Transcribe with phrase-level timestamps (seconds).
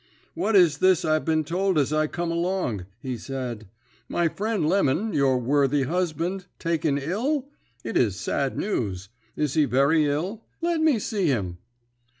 [0.33, 3.67] "'What is this I've been told as I come along?' he said.
[4.09, 7.49] 'My friend Lemon, your worthy husband, taken ill?
[7.83, 9.09] It is sad news.
[9.35, 10.43] Is he very ill?
[10.59, 11.59] Let me see him.'